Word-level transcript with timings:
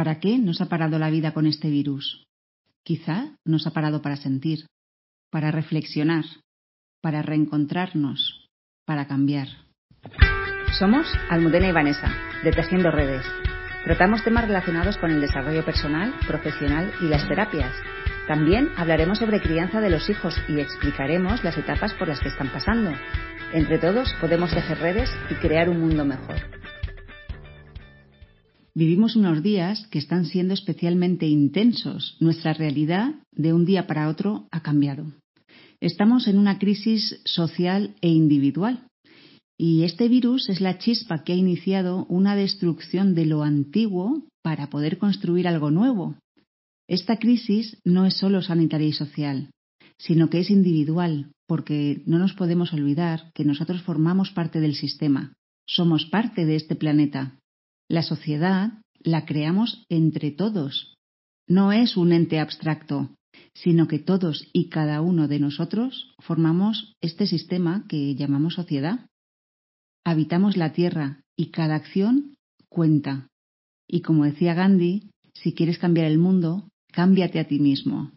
¿Para 0.00 0.18
qué 0.18 0.38
nos 0.38 0.62
ha 0.62 0.66
parado 0.70 0.98
la 0.98 1.10
vida 1.10 1.34
con 1.34 1.44
este 1.44 1.68
virus? 1.68 2.24
Quizá 2.82 3.36
nos 3.44 3.66
ha 3.66 3.72
parado 3.72 4.00
para 4.00 4.16
sentir, 4.16 4.64
para 5.30 5.50
reflexionar, 5.50 6.24
para 7.02 7.20
reencontrarnos, 7.20 8.48
para 8.86 9.06
cambiar. 9.06 9.48
Somos 10.78 11.06
Almudena 11.28 11.68
y 11.68 11.72
Vanessa, 11.72 12.10
de 12.42 12.50
Tejiendo 12.50 12.90
Redes. 12.90 13.26
Tratamos 13.84 14.24
temas 14.24 14.46
relacionados 14.46 14.96
con 14.96 15.10
el 15.10 15.20
desarrollo 15.20 15.66
personal, 15.66 16.14
profesional 16.26 16.90
y 17.02 17.04
las 17.04 17.28
terapias. 17.28 17.74
También 18.26 18.70
hablaremos 18.78 19.18
sobre 19.18 19.42
crianza 19.42 19.82
de 19.82 19.90
los 19.90 20.08
hijos 20.08 20.34
y 20.48 20.60
explicaremos 20.60 21.44
las 21.44 21.58
etapas 21.58 21.92
por 21.92 22.08
las 22.08 22.20
que 22.20 22.30
están 22.30 22.48
pasando. 22.48 22.90
Entre 23.52 23.76
todos 23.76 24.14
podemos 24.18 24.48
tejer 24.48 24.78
redes 24.78 25.10
y 25.28 25.34
crear 25.34 25.68
un 25.68 25.78
mundo 25.78 26.06
mejor. 26.06 26.59
Vivimos 28.80 29.14
unos 29.14 29.42
días 29.42 29.86
que 29.88 29.98
están 29.98 30.24
siendo 30.24 30.54
especialmente 30.54 31.26
intensos. 31.26 32.16
Nuestra 32.18 32.54
realidad 32.54 33.14
de 33.30 33.52
un 33.52 33.66
día 33.66 33.86
para 33.86 34.08
otro 34.08 34.48
ha 34.50 34.62
cambiado. 34.62 35.04
Estamos 35.82 36.26
en 36.26 36.38
una 36.38 36.58
crisis 36.58 37.20
social 37.26 37.94
e 38.00 38.08
individual. 38.08 38.86
Y 39.58 39.82
este 39.82 40.08
virus 40.08 40.48
es 40.48 40.62
la 40.62 40.78
chispa 40.78 41.24
que 41.24 41.34
ha 41.34 41.36
iniciado 41.36 42.06
una 42.06 42.34
destrucción 42.34 43.14
de 43.14 43.26
lo 43.26 43.42
antiguo 43.42 44.22
para 44.42 44.70
poder 44.70 44.96
construir 44.96 45.46
algo 45.46 45.70
nuevo. 45.70 46.16
Esta 46.88 47.18
crisis 47.18 47.76
no 47.84 48.06
es 48.06 48.14
solo 48.16 48.40
sanitaria 48.40 48.88
y 48.88 48.94
social, 48.94 49.50
sino 49.98 50.30
que 50.30 50.40
es 50.40 50.48
individual, 50.48 51.30
porque 51.46 52.02
no 52.06 52.18
nos 52.18 52.32
podemos 52.32 52.72
olvidar 52.72 53.30
que 53.34 53.44
nosotros 53.44 53.82
formamos 53.82 54.30
parte 54.30 54.58
del 54.58 54.74
sistema, 54.74 55.34
somos 55.66 56.06
parte 56.06 56.46
de 56.46 56.56
este 56.56 56.76
planeta. 56.76 57.36
La 57.90 58.04
sociedad 58.04 58.74
la 59.00 59.26
creamos 59.26 59.84
entre 59.88 60.30
todos. 60.30 60.94
No 61.48 61.72
es 61.72 61.96
un 61.96 62.12
ente 62.12 62.38
abstracto, 62.38 63.10
sino 63.52 63.88
que 63.88 63.98
todos 63.98 64.46
y 64.52 64.68
cada 64.68 65.00
uno 65.00 65.26
de 65.26 65.40
nosotros 65.40 66.14
formamos 66.20 66.94
este 67.00 67.26
sistema 67.26 67.84
que 67.88 68.14
llamamos 68.14 68.54
sociedad. 68.54 69.08
Habitamos 70.04 70.56
la 70.56 70.72
Tierra 70.72 71.24
y 71.36 71.46
cada 71.46 71.74
acción 71.74 72.36
cuenta. 72.68 73.26
Y 73.88 74.02
como 74.02 74.24
decía 74.24 74.54
Gandhi, 74.54 75.10
si 75.34 75.52
quieres 75.52 75.78
cambiar 75.78 76.06
el 76.06 76.18
mundo, 76.18 76.68
cámbiate 76.92 77.40
a 77.40 77.48
ti 77.48 77.58
mismo. 77.58 78.12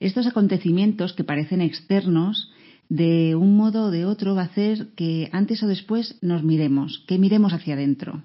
Estos 0.00 0.26
acontecimientos 0.26 1.12
que 1.12 1.24
parecen 1.24 1.60
externos, 1.60 2.50
de 2.88 3.34
un 3.34 3.54
modo 3.54 3.88
o 3.88 3.90
de 3.90 4.06
otro, 4.06 4.34
va 4.34 4.44
a 4.44 4.46
hacer 4.46 4.94
que 4.94 5.28
antes 5.32 5.62
o 5.62 5.66
después 5.66 6.16
nos 6.22 6.42
miremos, 6.42 7.04
que 7.06 7.18
miremos 7.18 7.52
hacia 7.52 7.74
adentro. 7.74 8.24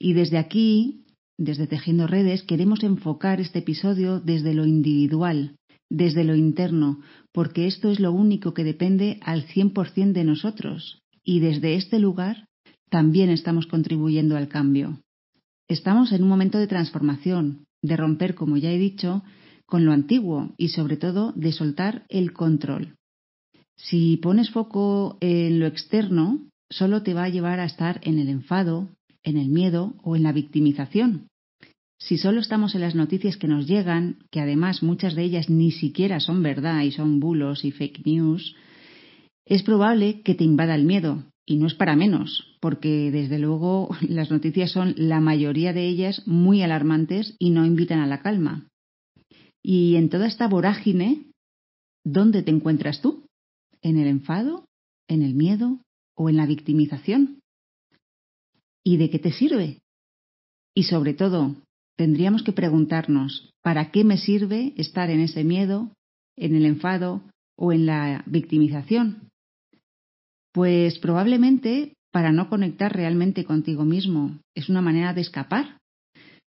Y 0.00 0.14
desde 0.14 0.38
aquí, 0.38 1.04
desde 1.38 1.66
Tejiendo 1.66 2.06
Redes, 2.06 2.42
queremos 2.42 2.82
enfocar 2.82 3.40
este 3.40 3.58
episodio 3.58 4.18
desde 4.18 4.54
lo 4.54 4.64
individual, 4.64 5.56
desde 5.90 6.24
lo 6.24 6.34
interno, 6.34 7.00
porque 7.32 7.66
esto 7.66 7.90
es 7.90 8.00
lo 8.00 8.10
único 8.10 8.54
que 8.54 8.64
depende 8.64 9.20
al 9.22 9.46
100% 9.46 10.12
de 10.12 10.24
nosotros 10.24 11.02
y 11.22 11.40
desde 11.40 11.74
este 11.74 11.98
lugar 11.98 12.46
también 12.88 13.28
estamos 13.28 13.66
contribuyendo 13.66 14.36
al 14.38 14.48
cambio. 14.48 15.00
Estamos 15.68 16.12
en 16.12 16.22
un 16.22 16.28
momento 16.30 16.58
de 16.58 16.66
transformación, 16.66 17.66
de 17.82 17.96
romper, 17.96 18.34
como 18.34 18.56
ya 18.56 18.72
he 18.72 18.78
dicho, 18.78 19.22
con 19.66 19.84
lo 19.84 19.92
antiguo 19.92 20.54
y 20.56 20.70
sobre 20.70 20.96
todo 20.96 21.32
de 21.36 21.52
soltar 21.52 22.04
el 22.08 22.32
control. 22.32 22.96
Si 23.76 24.16
pones 24.16 24.50
foco 24.50 25.18
en 25.20 25.60
lo 25.60 25.66
externo, 25.66 26.48
solo 26.70 27.02
te 27.02 27.14
va 27.14 27.24
a 27.24 27.28
llevar 27.28 27.60
a 27.60 27.66
estar 27.66 28.00
en 28.02 28.18
el 28.18 28.28
enfado, 28.28 28.88
en 29.22 29.36
el 29.36 29.48
miedo 29.48 29.94
o 30.02 30.16
en 30.16 30.22
la 30.22 30.32
victimización. 30.32 31.28
Si 31.98 32.16
solo 32.16 32.40
estamos 32.40 32.74
en 32.74 32.80
las 32.80 32.94
noticias 32.94 33.36
que 33.36 33.48
nos 33.48 33.66
llegan, 33.66 34.18
que 34.30 34.40
además 34.40 34.82
muchas 34.82 35.14
de 35.14 35.22
ellas 35.22 35.50
ni 35.50 35.70
siquiera 35.70 36.18
son 36.18 36.42
verdad 36.42 36.82
y 36.82 36.92
son 36.92 37.20
bulos 37.20 37.64
y 37.64 37.72
fake 37.72 38.06
news, 38.06 38.56
es 39.44 39.62
probable 39.62 40.22
que 40.22 40.34
te 40.34 40.44
invada 40.44 40.74
el 40.74 40.84
miedo, 40.84 41.24
y 41.50 41.56
no 41.56 41.66
es 41.66 41.74
para 41.74 41.96
menos, 41.96 42.56
porque 42.60 43.10
desde 43.10 43.38
luego 43.38 43.88
las 44.08 44.30
noticias 44.30 44.70
son 44.70 44.94
la 44.96 45.20
mayoría 45.20 45.72
de 45.72 45.88
ellas 45.88 46.22
muy 46.26 46.62
alarmantes 46.62 47.34
y 47.38 47.50
no 47.50 47.66
invitan 47.66 47.98
a 47.98 48.06
la 48.06 48.22
calma. 48.22 48.68
Y 49.62 49.96
en 49.96 50.08
toda 50.08 50.26
esta 50.28 50.46
vorágine, 50.46 51.26
¿dónde 52.04 52.42
te 52.42 52.50
encuentras 52.50 53.02
tú? 53.02 53.24
¿En 53.82 53.98
el 53.98 54.06
enfado? 54.06 54.64
¿En 55.08 55.22
el 55.22 55.34
miedo? 55.34 55.80
¿O 56.14 56.28
en 56.28 56.36
la 56.36 56.46
victimización? 56.46 57.39
¿Y 58.84 58.96
de 58.96 59.10
qué 59.10 59.18
te 59.18 59.32
sirve? 59.32 59.78
Y 60.74 60.84
sobre 60.84 61.14
todo, 61.14 61.56
tendríamos 61.96 62.42
que 62.42 62.52
preguntarnos, 62.52 63.50
¿para 63.62 63.90
qué 63.90 64.04
me 64.04 64.16
sirve 64.16 64.72
estar 64.76 65.10
en 65.10 65.20
ese 65.20 65.44
miedo, 65.44 65.92
en 66.36 66.54
el 66.54 66.64
enfado 66.64 67.22
o 67.56 67.72
en 67.72 67.86
la 67.86 68.22
victimización? 68.26 69.28
Pues 70.52 70.98
probablemente 70.98 71.94
para 72.12 72.32
no 72.32 72.48
conectar 72.48 72.94
realmente 72.94 73.44
contigo 73.44 73.84
mismo. 73.84 74.38
Es 74.54 74.68
una 74.68 74.82
manera 74.82 75.14
de 75.14 75.20
escapar. 75.20 75.78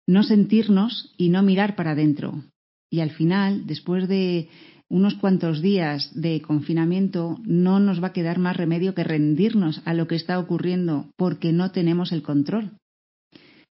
No 0.06 0.22
sentirnos 0.22 1.14
y 1.16 1.28
no 1.28 1.42
mirar 1.42 1.76
para 1.76 1.92
adentro. 1.92 2.42
Y 2.90 3.00
al 3.00 3.10
final, 3.10 3.66
después 3.66 4.08
de 4.08 4.48
unos 4.94 5.14
cuantos 5.14 5.60
días 5.60 6.10
de 6.14 6.40
confinamiento, 6.40 7.38
no 7.44 7.80
nos 7.80 8.02
va 8.02 8.08
a 8.08 8.12
quedar 8.12 8.38
más 8.38 8.56
remedio 8.56 8.94
que 8.94 9.02
rendirnos 9.02 9.82
a 9.84 9.92
lo 9.92 10.06
que 10.06 10.14
está 10.14 10.38
ocurriendo 10.38 11.10
porque 11.16 11.52
no 11.52 11.72
tenemos 11.72 12.12
el 12.12 12.22
control. 12.22 12.70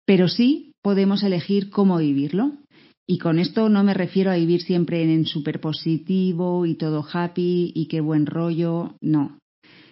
Pero 0.05 0.27
sí 0.27 0.73
podemos 0.83 1.23
elegir 1.23 1.69
cómo 1.69 1.97
vivirlo. 1.97 2.53
Y 3.09 3.17
con 3.17 3.39
esto 3.39 3.69
no 3.69 3.83
me 3.83 3.93
refiero 3.93 4.31
a 4.31 4.35
vivir 4.35 4.61
siempre 4.61 5.01
en 5.01 5.25
súper 5.25 5.59
positivo 5.59 6.65
y 6.65 6.75
todo 6.75 7.05
happy 7.11 7.71
y 7.73 7.87
qué 7.87 8.01
buen 8.01 8.25
rollo, 8.25 8.95
no 9.01 9.37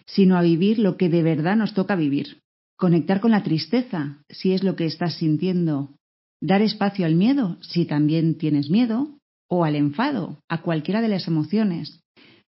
sino 0.06 0.38
a 0.38 0.42
vivir 0.42 0.80
lo 0.80 0.98
que 0.98 1.10
de 1.10 1.24
verdad 1.24 1.56
nos 1.56 1.74
toca 1.74 1.96
vivir. 1.96 2.40
Conectar 2.78 3.22
con 3.22 3.32
la 3.32 3.44
tristeza, 3.44 4.22
si 4.30 4.54
es 4.54 4.64
lo 4.64 4.76
que 4.76 4.86
estás 4.86 5.16
sintiendo. 5.16 5.96
Dar 6.42 6.62
espacio 6.62 7.06
al 7.06 7.16
miedo, 7.16 7.58
si 7.62 7.86
también 7.86 8.38
tienes 8.38 8.70
miedo. 8.70 9.15
O 9.48 9.64
al 9.64 9.76
enfado, 9.76 10.40
a 10.50 10.62
cualquiera 10.62 11.02
de 11.02 11.10
las 11.10 11.28
emociones. 11.28 12.00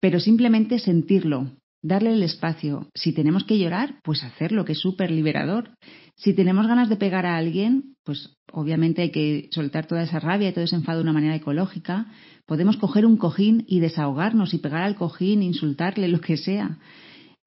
Pero 0.00 0.18
simplemente 0.18 0.78
sentirlo, 0.78 1.50
darle 1.82 2.12
el 2.12 2.22
espacio. 2.22 2.88
Si 2.94 3.12
tenemos 3.12 3.44
que 3.44 3.58
llorar, 3.58 4.00
pues 4.02 4.24
hacerlo, 4.24 4.64
que 4.64 4.72
es 4.72 4.80
súper 4.80 5.10
liberador. 5.10 5.70
Si 6.16 6.34
tenemos 6.34 6.66
ganas 6.66 6.88
de 6.88 6.96
pegar 6.96 7.26
a 7.26 7.36
alguien, 7.36 7.94
pues 8.04 8.34
obviamente 8.52 9.02
hay 9.02 9.10
que 9.10 9.48
soltar 9.52 9.86
toda 9.86 10.02
esa 10.02 10.20
rabia 10.20 10.48
y 10.48 10.52
todo 10.52 10.64
ese 10.64 10.76
enfado 10.76 10.98
de 10.98 11.04
una 11.04 11.12
manera 11.12 11.36
ecológica. 11.36 12.06
Podemos 12.46 12.76
coger 12.76 13.06
un 13.06 13.16
cojín 13.16 13.64
y 13.68 13.80
desahogarnos 13.80 14.52
y 14.54 14.58
pegar 14.58 14.82
al 14.82 14.96
cojín, 14.96 15.42
insultarle, 15.42 16.08
lo 16.08 16.20
que 16.20 16.36
sea 16.36 16.78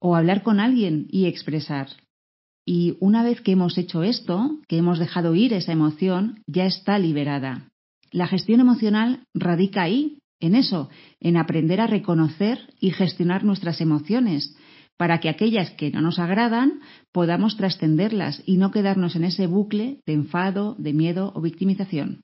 o 0.04 0.16
hablar 0.16 0.42
con 0.42 0.60
alguien 0.60 1.06
y 1.10 1.24
expresar. 1.24 1.88
Y 2.66 2.98
una 3.00 3.22
vez 3.22 3.40
que 3.40 3.52
hemos 3.52 3.78
hecho 3.78 4.02
esto, 4.02 4.58
que 4.68 4.76
hemos 4.76 4.98
dejado 4.98 5.34
ir 5.34 5.54
esa 5.54 5.72
emoción, 5.72 6.42
ya 6.46 6.66
está 6.66 6.98
liberada. 6.98 7.70
La 8.14 8.28
gestión 8.28 8.60
emocional 8.60 9.24
radica 9.34 9.82
ahí, 9.82 10.18
en 10.38 10.54
eso, 10.54 10.88
en 11.18 11.36
aprender 11.36 11.80
a 11.80 11.88
reconocer 11.88 12.72
y 12.78 12.92
gestionar 12.92 13.42
nuestras 13.42 13.80
emociones, 13.80 14.56
para 14.96 15.18
que 15.18 15.28
aquellas 15.28 15.72
que 15.72 15.90
no 15.90 16.00
nos 16.00 16.20
agradan 16.20 16.78
podamos 17.10 17.56
trascenderlas 17.56 18.40
y 18.46 18.56
no 18.56 18.70
quedarnos 18.70 19.16
en 19.16 19.24
ese 19.24 19.48
bucle 19.48 19.98
de 20.06 20.12
enfado, 20.12 20.76
de 20.78 20.92
miedo 20.92 21.32
o 21.34 21.40
victimización. 21.40 22.20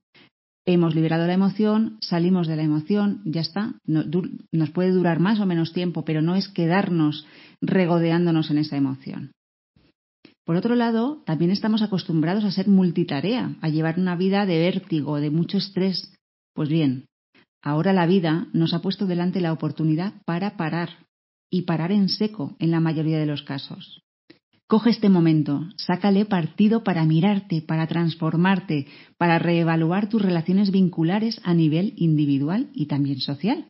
Hemos 0.65 0.95
liberado 0.95 1.27
la 1.27 1.35
emoción, 1.35 1.99
salimos 2.01 2.47
de 2.47 2.55
la 2.55 2.63
emoción, 2.63 3.23
ya 3.25 3.41
está. 3.41 3.75
nos 3.85 4.71
puede 4.71 4.93
durar 4.93 5.19
más 5.19 5.41
o 5.41 5.47
menos 5.47 5.73
tiempo, 5.73 6.05
pero 6.05 6.23
no 6.23 6.37
es 6.37 6.47
quedarnos 6.47 7.27
regodeándonos 7.61 8.53
en 8.53 8.59
esa 8.59 8.77
emoción. 8.77 9.33
Por 10.51 10.57
otro 10.57 10.75
lado, 10.75 11.23
también 11.27 11.53
estamos 11.53 11.81
acostumbrados 11.81 12.43
a 12.43 12.51
ser 12.51 12.67
multitarea, 12.67 13.55
a 13.61 13.69
llevar 13.69 14.01
una 14.01 14.17
vida 14.17 14.47
de 14.47 14.59
vértigo, 14.59 15.21
de 15.21 15.31
mucho 15.31 15.59
estrés. 15.59 16.13
Pues 16.55 16.69
bien, 16.69 17.07
ahora 17.63 17.93
la 17.93 18.05
vida 18.05 18.49
nos 18.53 18.75
ha 18.75 18.83
puesto 18.83 19.07
delante 19.07 19.41
la 19.41 19.53
oportunidad 19.53 20.15
para 20.25 20.57
parar, 20.57 21.07
y 21.51 21.63
parar 21.63 21.93
en 21.93 22.09
seco 22.09 22.57
en 22.59 22.73
la 22.73 22.81
mayoría 22.81 23.21
de 23.21 23.27
los 23.27 23.45
casos. 23.45 24.03
Coge 24.67 24.91
este 24.91 25.09
momento, 25.09 25.69
sácale 25.77 26.25
partido 26.25 26.83
para 26.83 27.05
mirarte, 27.05 27.63
para 27.63 27.87
transformarte, 27.87 28.89
para 29.19 29.39
reevaluar 29.39 30.09
tus 30.09 30.21
relaciones 30.21 30.73
vinculares 30.73 31.41
a 31.45 31.55
nivel 31.55 31.95
individual 31.95 32.71
y 32.75 32.87
también 32.87 33.21
social. 33.21 33.69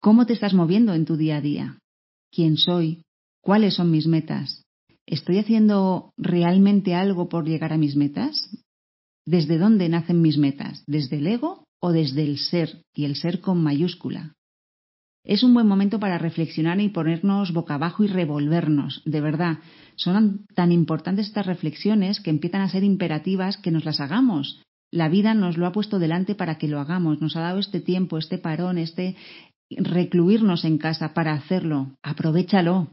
¿Cómo 0.00 0.26
te 0.26 0.32
estás 0.32 0.52
moviendo 0.52 0.94
en 0.94 1.04
tu 1.04 1.16
día 1.16 1.36
a 1.36 1.40
día? 1.40 1.78
¿Quién 2.32 2.56
soy? 2.56 3.02
¿Cuáles 3.40 3.74
son 3.74 3.92
mis 3.92 4.08
metas? 4.08 4.65
¿Estoy 5.06 5.38
haciendo 5.38 6.12
realmente 6.16 6.94
algo 6.94 7.28
por 7.28 7.46
llegar 7.46 7.72
a 7.72 7.78
mis 7.78 7.94
metas? 7.94 8.50
¿Desde 9.24 9.58
dónde 9.58 9.88
nacen 9.88 10.20
mis 10.20 10.36
metas? 10.36 10.82
¿Desde 10.86 11.18
el 11.18 11.26
ego 11.28 11.64
o 11.80 11.92
desde 11.92 12.24
el 12.24 12.38
ser 12.38 12.82
y 12.94 13.04
el 13.04 13.14
ser 13.14 13.40
con 13.40 13.62
mayúscula? 13.62 14.34
Es 15.24 15.42
un 15.42 15.54
buen 15.54 15.66
momento 15.66 15.98
para 15.98 16.18
reflexionar 16.18 16.80
y 16.80 16.88
ponernos 16.88 17.52
boca 17.52 17.74
abajo 17.74 18.04
y 18.04 18.06
revolvernos, 18.06 19.02
de 19.04 19.20
verdad. 19.20 19.58
Son 19.96 20.46
tan 20.54 20.70
importantes 20.70 21.26
estas 21.26 21.46
reflexiones 21.46 22.20
que 22.20 22.30
empiezan 22.30 22.60
a 22.60 22.68
ser 22.68 22.84
imperativas 22.84 23.56
que 23.56 23.72
nos 23.72 23.84
las 23.84 24.00
hagamos. 24.00 24.62
La 24.92 25.08
vida 25.08 25.34
nos 25.34 25.56
lo 25.56 25.66
ha 25.66 25.72
puesto 25.72 25.98
delante 25.98 26.36
para 26.36 26.58
que 26.58 26.68
lo 26.68 26.78
hagamos, 26.80 27.20
nos 27.20 27.34
ha 27.36 27.40
dado 27.40 27.58
este 27.58 27.80
tiempo, 27.80 28.18
este 28.18 28.38
parón, 28.38 28.78
este 28.78 29.16
recluirnos 29.70 30.64
en 30.64 30.78
casa 30.78 31.12
para 31.12 31.32
hacerlo. 31.32 31.96
Aprovechalo. 32.02 32.88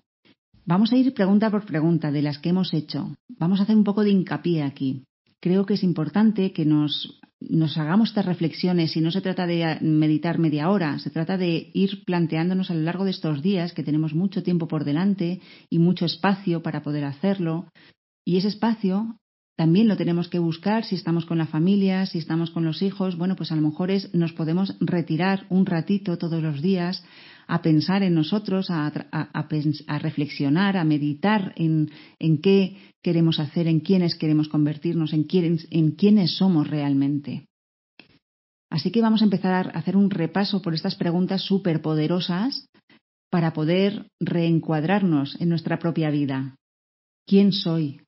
Vamos 0.65 0.93
a 0.93 0.97
ir 0.97 1.13
pregunta 1.13 1.51
por 1.51 1.65
pregunta 1.65 2.11
de 2.11 2.21
las 2.21 2.39
que 2.39 2.49
hemos 2.49 2.73
hecho. 2.73 3.15
Vamos 3.37 3.59
a 3.59 3.63
hacer 3.63 3.75
un 3.75 3.83
poco 3.83 4.03
de 4.03 4.11
hincapié 4.11 4.63
aquí. 4.63 5.03
Creo 5.41 5.65
que 5.65 5.73
es 5.73 5.83
importante 5.83 6.53
que 6.53 6.65
nos 6.65 7.19
nos 7.49 7.77
hagamos 7.77 8.09
estas 8.09 8.25
reflexiones 8.25 8.95
y 8.95 9.01
no 9.01 9.11
se 9.11 9.21
trata 9.21 9.45
de 9.45 9.77
meditar 9.81 10.39
media 10.39 10.69
hora, 10.69 10.99
se 10.99 11.09
trata 11.09 11.37
de 11.37 11.71
ir 11.73 12.03
planteándonos 12.05 12.71
a 12.71 12.73
lo 12.73 12.81
largo 12.81 13.03
de 13.03 13.11
estos 13.11 13.41
días 13.41 13.73
que 13.73 13.83
tenemos 13.83 14.13
mucho 14.13 14.43
tiempo 14.43 14.67
por 14.67 14.85
delante 14.85 15.41
y 15.69 15.79
mucho 15.79 16.05
espacio 16.05 16.61
para 16.61 16.81
poder 16.81 17.03
hacerlo. 17.03 17.67
Y 18.25 18.37
ese 18.37 18.47
espacio 18.47 19.17
también 19.55 19.87
lo 19.87 19.97
tenemos 19.97 20.29
que 20.29 20.39
buscar 20.39 20.85
si 20.85 20.95
estamos 20.95 21.25
con 21.25 21.37
la 21.37 21.45
familia, 21.45 22.05
si 22.05 22.17
estamos 22.17 22.49
con 22.49 22.65
los 22.65 22.81
hijos. 22.81 23.17
Bueno, 23.17 23.35
pues 23.35 23.51
a 23.51 23.55
lo 23.55 23.61
mejor 23.61 23.91
es, 23.91 24.13
nos 24.13 24.33
podemos 24.33 24.75
retirar 24.79 25.45
un 25.49 25.65
ratito 25.65 26.17
todos 26.17 26.41
los 26.41 26.61
días 26.61 27.03
a 27.47 27.61
pensar 27.61 28.03
en 28.03 28.13
nosotros, 28.13 28.69
a, 28.69 28.87
a, 29.11 29.99
reflexionar, 29.99 30.77
a 30.77 30.83
meditar 30.83 31.53
en, 31.55 31.89
qué 32.41 32.77
queremos 33.01 33.39
hacer, 33.39 33.67
en 33.67 33.79
quiénes 33.79 34.15
queremos 34.15 34.47
convertirnos, 34.47 35.13
en, 35.13 35.23
quiénes, 35.23 35.67
en 35.71 35.91
quiénes 35.91 36.37
somos 36.37 36.67
realmente. 36.67 37.47
Así 38.69 38.91
que 38.91 39.01
vamos 39.01 39.21
a 39.21 39.25
empezar 39.25 39.67
a 39.67 39.77
hacer 39.77 39.95
un 39.95 40.09
repaso 40.09 40.61
por 40.61 40.73
estas 40.73 40.95
preguntas 40.95 41.41
súper 41.43 41.81
poderosas 41.81 42.67
para 43.29 43.53
poder 43.53 44.07
reencuadrarnos 44.19 45.39
en 45.39 45.49
nuestra 45.49 45.79
propia 45.79 46.09
vida. 46.09 46.55
¿Quién 47.25 47.51
soy? 47.51 48.01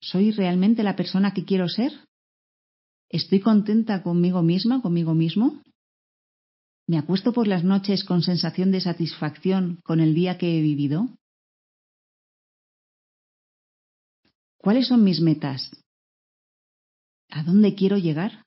¿Soy 0.00 0.32
realmente 0.32 0.82
la 0.82 0.96
persona 0.96 1.32
que 1.32 1.44
quiero 1.44 1.68
ser? 1.68 1.92
¿Estoy 3.10 3.40
contenta 3.40 4.02
conmigo 4.02 4.42
misma, 4.42 4.82
conmigo 4.82 5.14
mismo? 5.14 5.62
¿Me 6.86 6.98
acuesto 6.98 7.32
por 7.32 7.46
las 7.46 7.64
noches 7.64 8.04
con 8.04 8.22
sensación 8.22 8.70
de 8.70 8.80
satisfacción 8.80 9.80
con 9.84 10.00
el 10.00 10.14
día 10.14 10.36
que 10.36 10.58
he 10.58 10.62
vivido? 10.62 11.08
¿Cuáles 14.58 14.88
son 14.88 15.02
mis 15.02 15.20
metas? 15.20 15.70
¿A 17.30 17.42
dónde 17.42 17.74
quiero 17.74 17.96
llegar? 17.96 18.44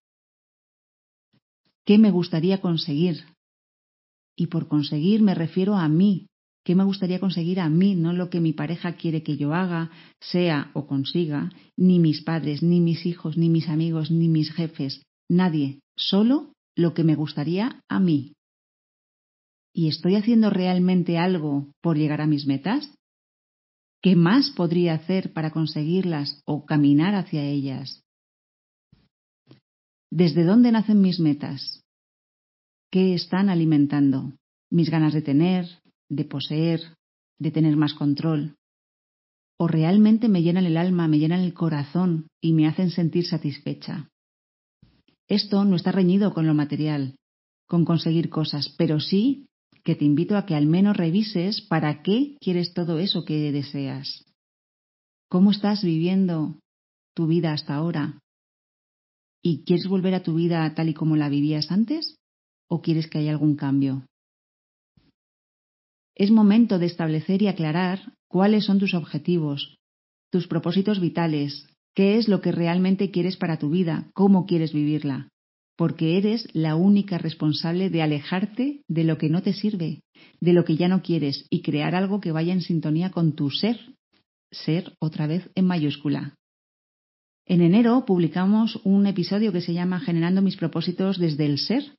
¿Qué 1.86 1.98
me 1.98 2.12
gustaría 2.12 2.62
conseguir? 2.62 3.26
Y 4.36 4.48
por 4.48 4.68
conseguir 4.68 5.22
me 5.22 5.34
refiero 5.34 5.76
a 5.76 5.88
mí, 5.88 6.28
¿Qué 6.68 6.76
me 6.76 6.84
gustaría 6.84 7.22
conseguir 7.22 7.62
a 7.62 7.70
mí? 7.70 7.96
No 7.96 8.12
lo 8.12 8.30
que 8.30 8.42
mi 8.42 8.52
pareja 8.52 8.98
quiere 8.98 9.24
que 9.24 9.38
yo 9.38 9.54
haga, 9.54 9.90
sea 10.20 10.70
o 10.74 10.86
consiga, 10.86 11.50
ni 11.78 11.98
mis 11.98 12.24
padres, 12.24 12.62
ni 12.62 12.82
mis 12.82 13.06
hijos, 13.06 13.38
ni 13.38 13.48
mis 13.48 13.70
amigos, 13.70 14.12
ni 14.12 14.28
mis 14.28 14.52
jefes, 14.52 15.02
nadie, 15.30 15.80
solo 15.96 16.52
lo 16.78 16.94
que 16.94 17.04
me 17.04 17.16
gustaría 17.16 17.84
a 17.90 18.00
mí. 18.00 18.34
¿Y 19.74 19.90
estoy 19.90 20.16
haciendo 20.16 20.50
realmente 20.50 21.18
algo 21.18 21.74
por 21.82 21.98
llegar 21.98 22.22
a 22.22 22.28
mis 22.28 22.46
metas? 22.46 22.90
¿Qué 24.02 24.16
más 24.16 24.52
podría 24.52 24.94
hacer 24.94 25.34
para 25.34 25.52
conseguirlas 25.52 26.42
o 26.46 26.66
caminar 26.66 27.16
hacia 27.16 27.44
ellas? 27.44 28.04
¿Desde 30.10 30.46
dónde 30.46 30.72
nacen 30.72 31.02
mis 31.02 31.20
metas? 31.20 31.84
¿Qué 32.92 33.14
están 33.14 33.50
alimentando? 33.50 34.34
¿Mis 34.70 34.90
ganas 34.90 35.14
de 35.14 35.22
tener, 35.22 35.66
de 36.10 36.26
poseer, 36.26 36.82
de 37.40 37.52
tener 37.52 37.76
más 37.76 37.94
control. 37.94 38.56
O 39.60 39.68
realmente 39.68 40.30
me 40.30 40.44
llenan 40.44 40.66
el 40.66 40.78
alma, 40.78 41.08
me 41.08 41.18
llenan 41.20 41.42
el 41.42 41.54
corazón 41.54 42.28
y 42.42 42.54
me 42.54 42.68
hacen 42.68 42.92
sentir 42.92 43.26
satisfecha. 43.26 44.10
Esto 45.28 45.66
no 45.66 45.76
está 45.76 45.92
reñido 45.92 46.34
con 46.34 46.48
lo 46.48 46.54
material, 46.54 47.16
con 47.68 47.84
conseguir 47.86 48.30
cosas, 48.30 48.74
pero 48.78 49.00
sí 49.00 49.46
que 49.84 49.96
te 49.96 50.06
invito 50.06 50.38
a 50.38 50.46
que 50.46 50.56
al 50.56 50.66
menos 50.66 50.98
revises 50.98 51.62
para 51.62 52.02
qué 52.02 52.38
quieres 52.40 52.74
todo 52.74 53.00
eso 53.00 53.26
que 53.26 53.52
deseas. 53.52 54.26
¿Cómo 55.30 55.52
estás 55.52 55.84
viviendo 55.84 56.60
tu 57.14 57.28
vida 57.28 57.54
hasta 57.54 57.76
ahora? 57.76 58.20
¿Y 59.42 59.64
quieres 59.64 59.88
volver 59.88 60.14
a 60.14 60.24
tu 60.24 60.36
vida 60.36 60.74
tal 60.76 60.90
y 60.90 60.94
como 60.94 61.16
la 61.16 61.30
vivías 61.30 61.72
antes? 61.72 62.16
¿O 62.70 62.82
quieres 62.82 63.08
que 63.08 63.20
haya 63.20 63.32
algún 63.32 63.56
cambio? 63.56 64.06
Es 66.16 66.32
momento 66.32 66.80
de 66.80 66.88
establecer 66.88 67.42
y 67.42 67.48
aclarar 67.48 68.14
cuáles 68.28 68.66
son 68.66 68.80
tus 68.80 68.94
objetivos, 68.94 69.78
tus 70.32 70.48
propósitos 70.48 71.00
vitales, 71.00 71.68
qué 71.98 72.20
es 72.20 72.28
lo 72.28 72.42
que 72.42 72.52
realmente 72.52 73.10
quieres 73.10 73.38
para 73.38 73.58
tu 73.58 73.72
vida, 73.72 74.12
cómo 74.14 74.46
quieres 74.46 74.72
vivirla, 74.72 75.30
porque 75.76 76.20
eres 76.20 76.48
la 76.54 76.76
única 76.76 77.18
responsable 77.18 77.90
de 77.90 78.04
alejarte 78.04 78.84
de 78.88 79.04
lo 79.04 79.18
que 79.18 79.30
no 79.30 79.42
te 79.42 79.52
sirve, 79.52 80.02
de 80.40 80.54
lo 80.54 80.64
que 80.64 80.76
ya 80.76 80.90
no 80.90 81.02
quieres 81.02 81.48
y 81.50 81.64
crear 81.64 81.96
algo 81.96 82.22
que 82.22 82.32
vaya 82.32 82.54
en 82.54 82.62
sintonía 82.62 83.10
con 83.10 83.34
tu 83.34 83.50
ser, 83.50 83.80
ser 84.52 84.94
otra 85.00 85.26
vez 85.26 85.50
en 85.56 85.66
mayúscula. 85.66 86.36
En 87.48 87.62
enero 87.62 88.06
publicamos 88.06 88.80
un 88.84 89.08
episodio 89.08 89.52
que 89.52 89.62
se 89.62 89.74
llama 89.74 90.00
Generando 90.00 90.44
mis 90.44 90.56
propósitos 90.56 91.18
desde 91.18 91.48
el 91.48 91.58
ser, 91.58 91.96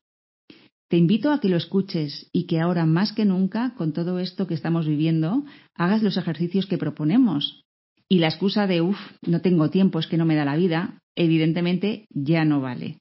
te 0.87 0.97
invito 0.97 1.33
a 1.33 1.41
que 1.41 1.49
lo 1.49 1.57
escuches 1.57 2.31
y 2.33 2.47
que 2.47 2.61
ahora 2.61 2.87
más 2.87 3.13
que 3.13 3.25
nunca, 3.25 3.75
con 3.75 3.93
todo 3.93 4.21
esto 4.21 4.47
que 4.47 4.55
estamos 4.55 4.87
viviendo, 4.87 5.45
hagas 5.75 6.05
los 6.05 6.17
ejercicios 6.17 6.67
que 6.67 6.79
proponemos. 6.79 7.65
Y 8.09 8.21
la 8.21 8.29
excusa 8.29 8.67
de, 8.67 8.81
uff, 8.81 8.99
no 9.27 9.41
tengo 9.41 9.71
tiempo, 9.71 9.99
es 9.99 10.07
que 10.07 10.17
no 10.17 10.25
me 10.25 10.35
da 10.35 10.45
la 10.45 10.57
vida, 10.57 10.99
evidentemente 11.15 12.07
ya 12.11 12.45
no 12.45 12.61
vale. 12.61 12.99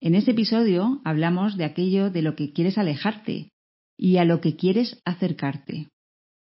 En 0.00 0.14
este 0.14 0.32
episodio 0.32 1.00
hablamos 1.04 1.56
de 1.56 1.64
aquello 1.64 2.10
de 2.10 2.22
lo 2.22 2.34
que 2.34 2.52
quieres 2.52 2.76
alejarte 2.76 3.50
y 3.96 4.16
a 4.16 4.24
lo 4.24 4.40
que 4.40 4.56
quieres 4.56 5.00
acercarte. 5.04 5.88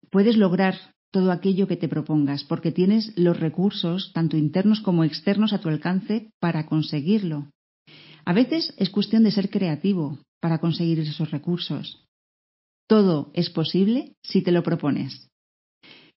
Puedes 0.09 0.37
lograr 0.37 0.75
todo 1.11 1.31
aquello 1.31 1.67
que 1.67 1.77
te 1.77 1.87
propongas 1.87 2.43
porque 2.43 2.71
tienes 2.71 3.13
los 3.17 3.39
recursos, 3.39 4.11
tanto 4.13 4.37
internos 4.37 4.79
como 4.81 5.03
externos, 5.03 5.53
a 5.53 5.59
tu 5.59 5.69
alcance 5.69 6.31
para 6.39 6.65
conseguirlo. 6.65 7.51
A 8.25 8.33
veces 8.33 8.73
es 8.77 8.89
cuestión 8.89 9.23
de 9.23 9.31
ser 9.31 9.49
creativo, 9.49 10.19
para 10.39 10.59
conseguir 10.59 10.99
esos 10.99 11.29
recursos. 11.29 12.05
Todo 12.87 13.31
es 13.33 13.49
posible 13.49 14.15
si 14.23 14.41
te 14.41 14.51
lo 14.51 14.63
propones. 14.63 15.29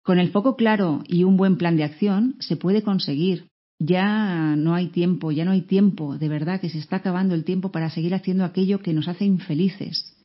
Con 0.07 0.21
el 0.21 0.31
foco 0.31 0.55
claro 0.55 1.03
y 1.09 1.25
un 1.25 1.37
buen 1.37 1.57
plan 1.57 1.77
de 1.77 1.83
acción 1.83 2.37
se 2.39 2.57
puede 2.57 2.85
conseguir. 2.85 3.49
Ya 3.81 4.55
no 4.55 4.77
hay 4.77 4.87
tiempo, 4.87 5.33
ya 5.33 5.45
no 5.45 5.51
hay 5.51 5.63
tiempo, 5.63 6.17
de 6.17 6.29
verdad 6.29 6.61
que 6.61 6.71
se 6.71 6.79
está 6.79 6.97
acabando 6.97 7.35
el 7.35 7.43
tiempo 7.43 7.73
para 7.73 7.91
seguir 7.91 8.15
haciendo 8.15 8.45
aquello 8.45 8.79
que 8.79 8.93
nos 8.93 9.09
hace 9.09 9.25
infelices. 9.25 10.17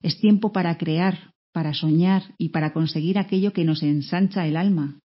Es 0.00 0.20
tiempo 0.20 0.52
para 0.52 0.78
crear, 0.78 1.32
para 1.52 1.74
soñar 1.74 2.22
y 2.38 2.50
para 2.50 2.72
conseguir 2.72 3.18
aquello 3.18 3.52
que 3.52 3.64
nos 3.64 3.82
ensancha 3.82 4.46
el 4.46 4.56
alma. 4.56 5.00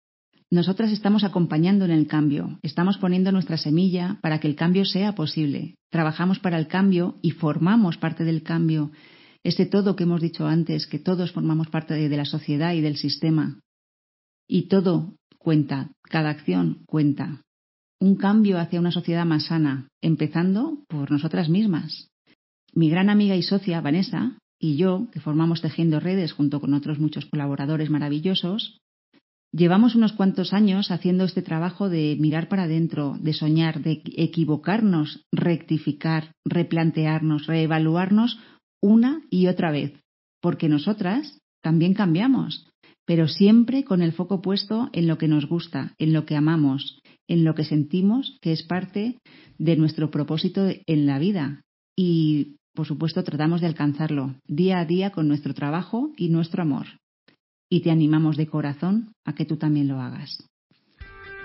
Nosotras 0.52 0.92
estamos 0.92 1.24
acompañando 1.24 1.86
en 1.86 1.92
el 1.92 2.06
cambio, 2.06 2.60
estamos 2.62 3.00
poniendo 3.00 3.32
nuestra 3.32 3.58
semilla 3.58 4.20
para 4.22 4.40
que 4.40 4.48
el 4.48 4.56
cambio 4.56 4.86
sea 4.86 5.16
posible. 5.16 5.74
Trabajamos 5.90 6.38
para 6.38 6.60
el 6.60 6.68
cambio 6.68 7.18
y 7.24 7.32
formamos 7.32 7.98
parte 7.98 8.26
del 8.26 8.44
cambio. 8.44 8.92
Ese 9.44 9.66
todo 9.66 9.96
que 9.96 10.04
hemos 10.04 10.22
dicho 10.22 10.46
antes, 10.46 10.86
que 10.86 11.00
todos 11.00 11.32
formamos 11.32 11.68
parte 11.70 11.96
de, 11.96 12.16
la 12.16 12.26
sociedad 12.26 12.74
y 12.74 12.82
del 12.82 12.96
sistema. 12.96 13.60
Y 14.52 14.64
todo 14.64 15.14
cuenta, 15.38 15.92
cada 16.02 16.32
acción 16.32 16.84
cuenta. 16.88 17.44
Un 18.02 18.16
cambio 18.16 18.60
hacia 18.60 18.80
una 18.80 18.92
sociedad 18.92 19.26
más 19.26 19.46
sana, 19.46 19.88
empezando 20.02 20.80
por 20.88 21.12
nosotras 21.12 21.50
mismas. 21.50 22.10
Mi 22.74 22.90
gran 22.90 23.10
amiga 23.10 23.36
y 23.36 23.44
socia, 23.44 23.80
Vanessa, 23.80 24.38
y 24.60 24.76
yo, 24.76 25.08
que 25.12 25.20
formamos 25.20 25.62
Tejiendo 25.62 26.00
Redes 26.00 26.34
junto 26.34 26.60
con 26.60 26.74
otros 26.74 27.00
muchos 27.00 27.26
colaboradores 27.26 27.90
maravillosos, 27.90 28.80
Llevamos 29.52 29.96
unos 29.96 30.14
cuantos 30.14 30.54
años 30.54 30.92
haciendo 30.92 31.24
este 31.24 31.42
trabajo 31.42 31.90
de 31.90 32.16
mirar 32.20 32.50
para 32.50 32.64
adentro, 32.64 33.18
de 33.20 33.34
soñar, 33.34 33.82
de 33.82 34.04
equivocarnos, 34.16 35.26
rectificar, 35.32 36.34
replantearnos, 36.46 37.48
reevaluarnos 37.48 38.40
una 38.80 39.24
y 39.32 39.48
otra 39.48 39.72
vez, 39.72 39.94
porque 40.40 40.70
nosotras 40.70 41.40
también 41.64 41.96
cambiamos, 41.96 42.69
pero 43.10 43.28
siempre 43.28 43.84
con 43.84 44.04
el 44.04 44.12
foco 44.12 44.40
puesto 44.40 44.88
en 44.94 45.08
lo 45.08 45.18
que 45.18 45.28
nos 45.28 45.48
gusta, 45.48 45.96
en 45.98 46.14
lo 46.14 46.28
que 46.28 46.36
amamos, 46.36 47.02
en 47.28 47.44
lo 47.44 47.56
que 47.56 47.64
sentimos 47.64 48.38
que 48.40 48.52
es 48.52 48.62
parte 48.62 49.18
de 49.58 49.76
nuestro 49.78 50.12
propósito 50.12 50.68
en 50.86 51.08
la 51.08 51.18
vida. 51.18 51.64
Y, 51.98 52.58
por 52.76 52.86
supuesto, 52.86 53.24
tratamos 53.24 53.62
de 53.62 53.68
alcanzarlo 53.68 54.36
día 54.48 54.78
a 54.78 54.86
día 54.86 55.10
con 55.10 55.28
nuestro 55.28 55.56
trabajo 55.56 56.12
y 56.18 56.30
nuestro 56.30 56.62
amor 56.62 56.86
y 57.68 57.80
te 57.80 57.90
animamos 57.90 58.38
de 58.38 58.46
corazón 58.46 59.12
a 59.26 59.34
que 59.34 59.46
tú 59.46 59.58
también 59.58 59.88
lo 59.88 60.00
hagas. 60.00 60.48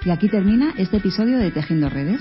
Y 0.05 0.11
aquí 0.11 0.29
termina 0.29 0.75
este 0.77 0.99
episodio 0.99 1.39
de 1.39 1.51
Tejiendo 1.51 1.89
Redes. 1.89 2.21